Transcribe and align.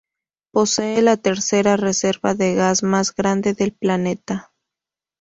Posee 0.51 0.99
la 1.03 1.15
tercera 1.15 1.77
reserva 1.77 2.33
de 2.33 2.55
gas 2.55 2.81
más 2.81 3.13
grande 3.13 3.53
del 3.53 3.71
planeta. 3.71 4.51